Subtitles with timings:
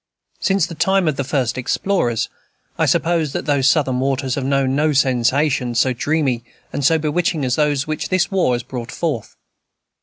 [0.39, 2.27] Since the time of the first explorers,
[2.75, 6.43] I suppose that those Southern waters have known no sensations so dreamy
[6.73, 9.35] and so bewitching as those which this war has brought forth.